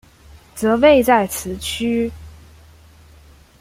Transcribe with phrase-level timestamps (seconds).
[0.55, 2.11] 则位在此区。